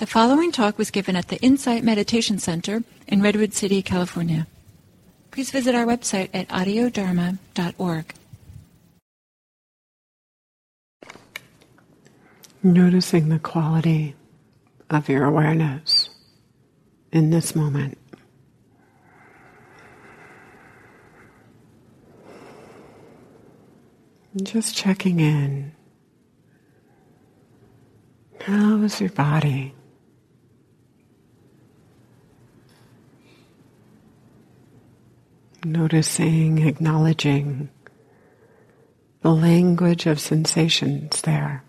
The 0.00 0.06
following 0.06 0.50
talk 0.50 0.78
was 0.78 0.90
given 0.90 1.14
at 1.14 1.28
the 1.28 1.36
Insight 1.42 1.84
Meditation 1.84 2.38
Center 2.38 2.82
in 3.06 3.20
Redwood 3.20 3.52
City, 3.52 3.82
California. 3.82 4.46
Please 5.30 5.50
visit 5.50 5.74
our 5.74 5.84
website 5.84 6.30
at 6.32 6.48
audiodharma.org. 6.48 8.14
Noticing 12.62 13.28
the 13.28 13.38
quality 13.40 14.16
of 14.88 15.10
your 15.10 15.26
awareness 15.26 16.08
in 17.12 17.28
this 17.28 17.54
moment. 17.54 17.98
Just 24.42 24.74
checking 24.74 25.20
in. 25.20 25.72
How 28.40 28.78
is 28.78 28.98
your 28.98 29.10
body? 29.10 29.74
Noticing, 35.64 36.66
acknowledging 36.66 37.68
the 39.22 39.30
language 39.30 40.06
of 40.06 40.18
sensations 40.18 41.20
there. 41.22 41.62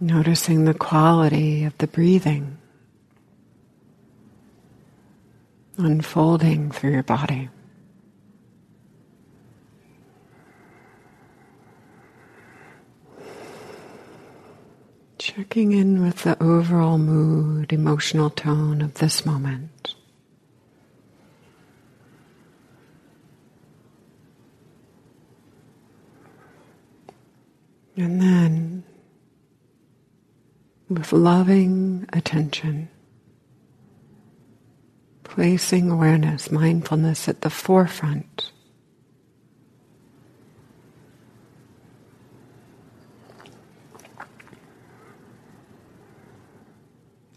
Noticing 0.00 0.64
the 0.64 0.74
quality 0.74 1.64
of 1.64 1.76
the 1.78 1.86
breathing 1.86 2.58
unfolding 5.78 6.70
through 6.70 6.92
your 6.92 7.02
body. 7.02 7.48
Checking 15.24 15.72
in 15.72 16.02
with 16.02 16.24
the 16.24 16.36
overall 16.42 16.98
mood, 16.98 17.72
emotional 17.72 18.28
tone 18.28 18.82
of 18.82 18.92
this 18.92 19.24
moment. 19.24 19.94
And 27.96 28.20
then, 28.20 28.84
with 30.90 31.10
loving 31.10 32.06
attention, 32.12 32.90
placing 35.22 35.90
awareness, 35.90 36.50
mindfulness 36.50 37.30
at 37.30 37.40
the 37.40 37.48
forefront 37.48 38.52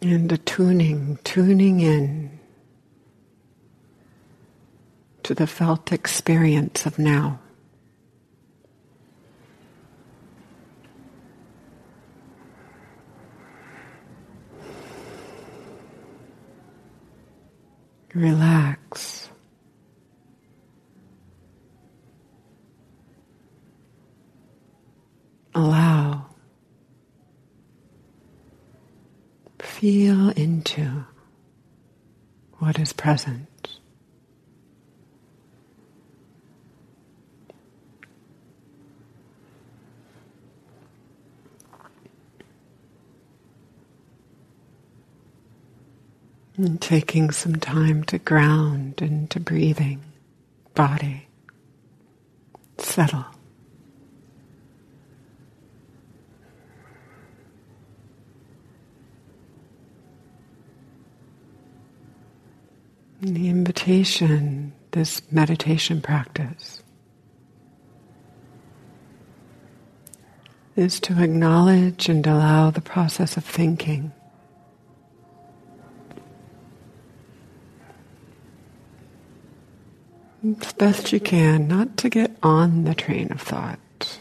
And 0.02 0.32
attuning, 0.32 1.20
tuning 1.24 1.80
in 1.82 2.40
to 5.24 5.34
the 5.34 5.48
felt 5.48 5.92
experience 5.92 6.86
of 6.86 7.00
now. 7.00 7.40
Relax. 18.14 19.30
Allow. 25.54 26.28
Feel 29.78 30.30
into 30.32 31.06
what 32.54 32.80
is 32.80 32.94
present. 32.94 33.78
And 46.56 46.82
taking 46.82 47.30
some 47.30 47.58
time 47.58 48.04
to 48.06 48.18
ground 48.18 49.00
into 49.00 49.40
breathing, 49.40 50.02
body, 50.74 51.28
settle. 52.80 53.37
The 63.34 63.50
invitation, 63.50 64.74
this 64.92 65.22
meditation 65.32 66.02
practice, 66.02 66.82
is 70.76 71.00
to 71.00 71.22
acknowledge 71.22 72.08
and 72.08 72.26
allow 72.28 72.70
the 72.70 72.82
process 72.82 73.36
of 73.38 73.44
thinking. 73.44 74.12
As 80.62 80.72
best 80.74 81.12
you 81.12 81.20
can, 81.20 81.68
not 81.68 81.98
to 81.98 82.10
get 82.10 82.38
on 82.44 82.84
the 82.84 82.94
train 82.94 83.32
of 83.32 83.42
thought, 83.42 84.20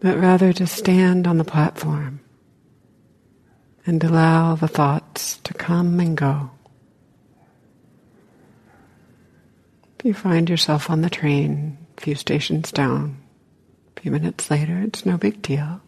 but 0.00 0.18
rather 0.18 0.52
to 0.54 0.66
stand 0.66 1.26
on 1.26 1.38
the 1.38 1.44
platform 1.44 2.20
and 3.86 4.02
allow 4.02 4.54
the 4.54 4.68
thoughts 4.68 5.38
to 5.44 5.54
come 5.54 6.00
and 6.00 6.16
go. 6.16 6.50
If 9.82 9.87
you 10.04 10.14
find 10.14 10.48
yourself 10.48 10.90
on 10.90 11.00
the 11.00 11.10
train, 11.10 11.76
a 11.96 12.00
few 12.00 12.14
stations 12.14 12.70
down, 12.70 13.20
a 13.96 14.00
few 14.00 14.10
minutes 14.12 14.50
later, 14.50 14.80
it's 14.80 15.04
no 15.04 15.16
big 15.16 15.42
deal. 15.42 15.80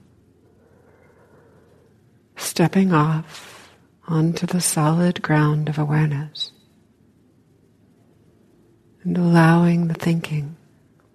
Stepping 2.37 2.93
off 2.93 3.71
onto 4.09 4.47
the 4.47 4.61
solid 4.61 5.23
ground 5.23 5.69
of 5.69 5.79
awareness 5.79 6.51
and 9.05 9.17
allowing 9.17 9.89
the 9.89 9.95
thinking 9.95 10.57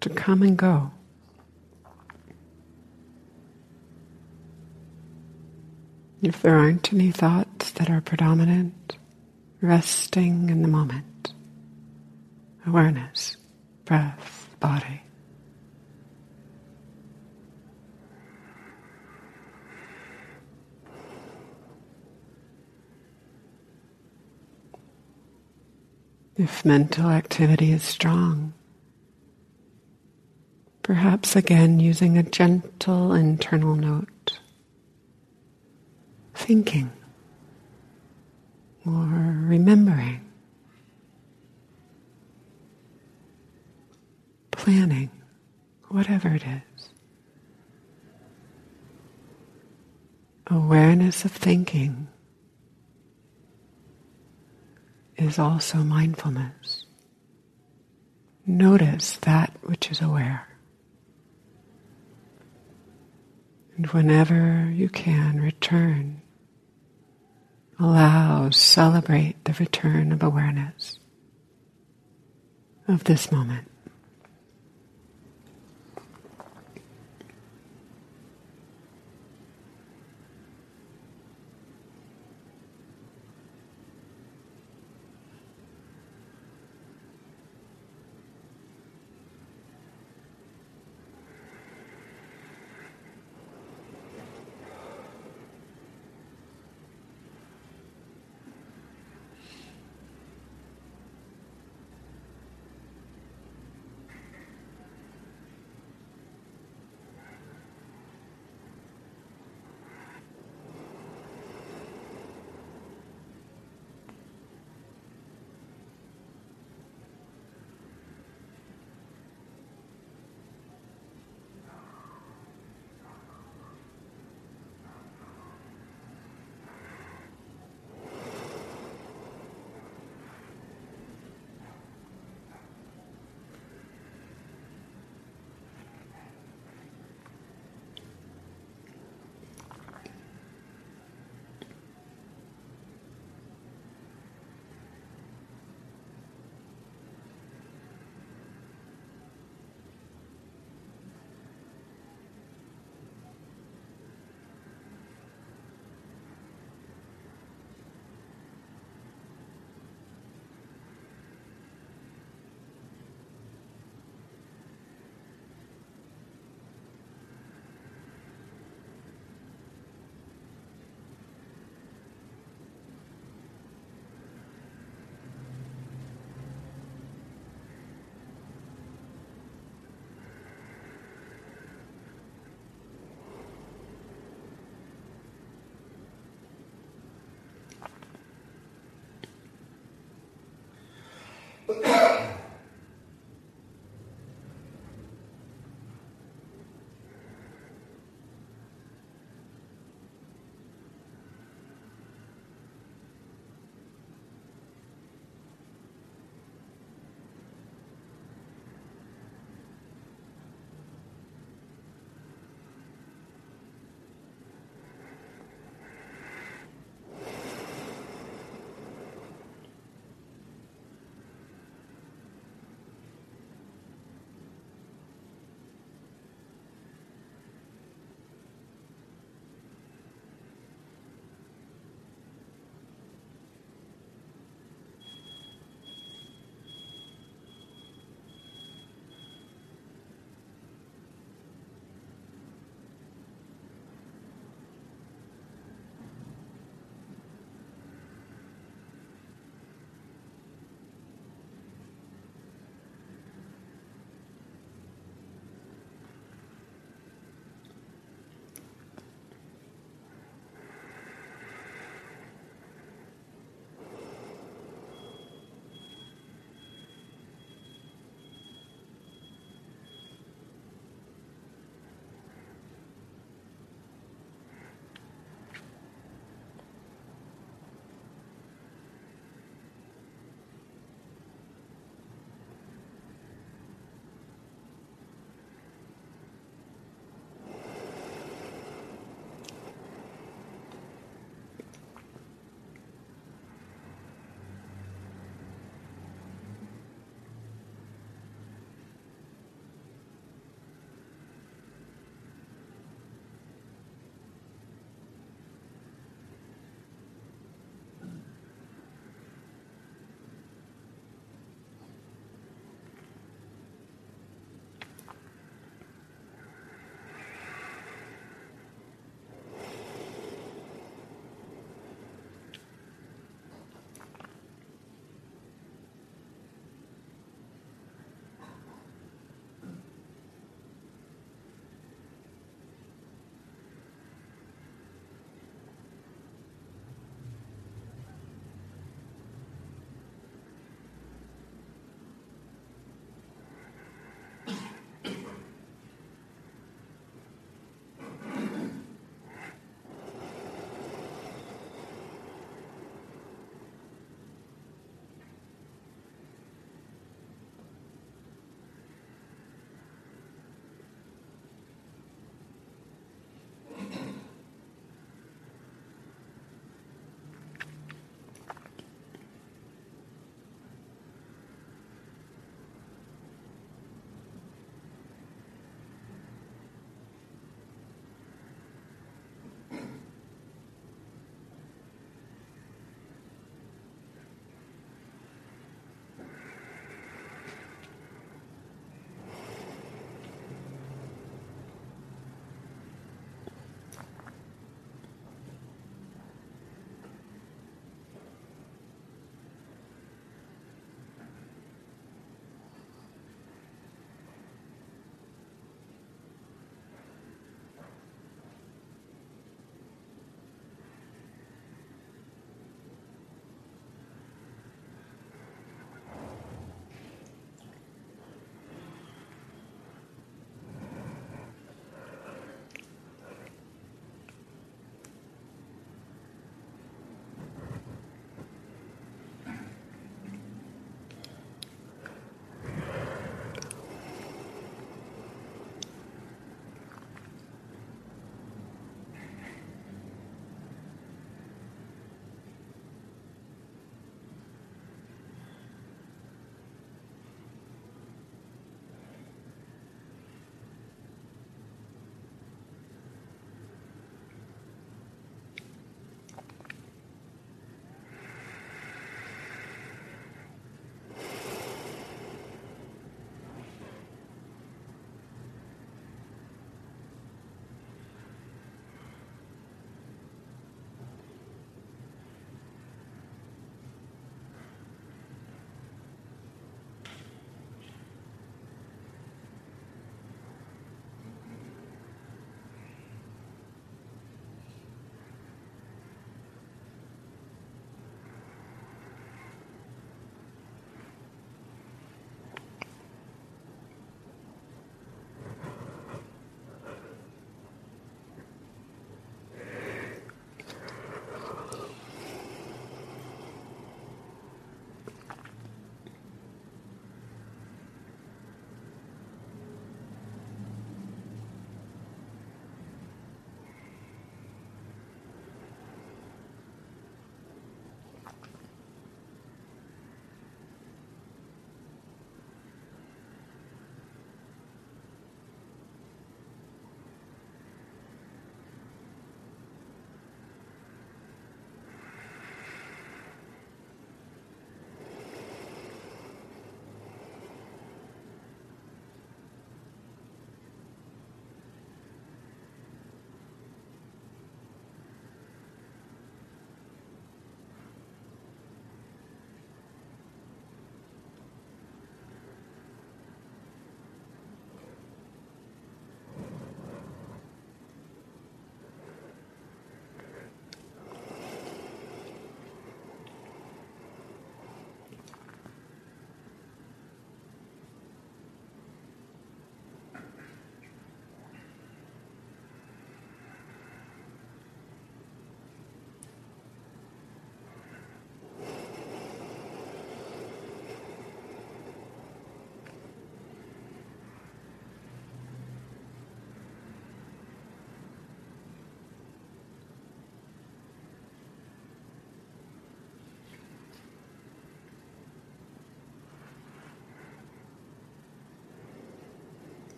to 0.00 0.08
come 0.08 0.42
and 0.42 0.56
go. 0.56 0.90
If 6.22 6.40
there 6.40 6.56
aren't 6.56 6.92
any 6.92 7.12
thoughts 7.12 7.70
that 7.72 7.90
are 7.90 8.00
predominant, 8.00 8.96
resting 9.60 10.48
in 10.48 10.62
the 10.62 10.68
moment 10.68 11.04
awareness, 12.66 13.36
breath, 13.84 14.48
body. 14.60 15.02
If 26.36 26.64
mental 26.66 27.08
activity 27.08 27.72
is 27.72 27.82
strong, 27.82 28.52
perhaps 30.82 31.34
again 31.34 31.80
using 31.80 32.18
a 32.18 32.22
gentle 32.22 33.14
internal 33.14 33.74
note, 33.74 34.38
thinking 36.34 36.92
or 38.84 39.06
remembering. 39.46 40.25
Planning, 44.56 45.10
whatever 45.88 46.28
it 46.28 46.44
is. 46.44 46.90
Awareness 50.48 51.24
of 51.24 51.32
thinking 51.32 52.08
is 55.16 55.38
also 55.38 55.78
mindfulness. 55.78 56.84
Notice 58.46 59.16
that 59.18 59.52
which 59.62 59.90
is 59.90 60.00
aware. 60.00 60.46
And 63.76 63.86
whenever 63.88 64.70
you 64.72 64.88
can, 64.88 65.40
return. 65.40 66.22
Allow, 67.78 68.50
celebrate 68.50 69.44
the 69.44 69.52
return 69.54 70.12
of 70.12 70.22
awareness 70.22 70.98
of 72.88 73.04
this 73.04 73.30
moment. 73.30 73.70